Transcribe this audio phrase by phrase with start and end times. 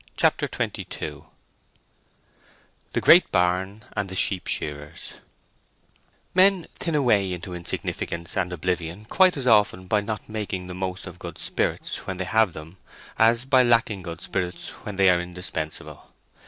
[0.17, 1.25] CHAPTER XXII
[2.93, 5.11] THE GREAT BARN AND THE SHEEP SHEARERS
[6.33, 11.05] Men thin away to insignificance and oblivion quite as often by not making the most
[11.05, 12.77] of good spirits when they have them
[13.19, 16.11] as by lacking good spirits when they are indispensable.